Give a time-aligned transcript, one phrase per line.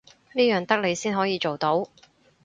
[0.33, 1.87] 呢樣得你先可以做到